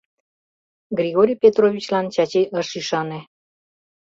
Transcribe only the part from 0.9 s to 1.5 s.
Григорий